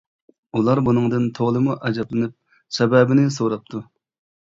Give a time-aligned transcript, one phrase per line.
[0.59, 2.35] ئۇلار بۇنىڭدىن تولىمۇ ئەجەبلىنىپ،
[2.81, 3.89] سەۋەبىنى سوراپتۇ.